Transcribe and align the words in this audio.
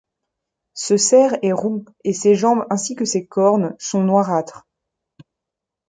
Ce 0.73 0.97
cerf 0.97 1.35
est 1.43 1.51
roux 1.51 1.85
et 2.03 2.13
ses 2.13 2.33
jambes 2.33 2.65
ainsi 2.71 2.95
que 2.95 3.05
ses 3.05 3.27
cornes 3.27 3.75
sont 3.77 4.03
noirâtres. 4.03 4.65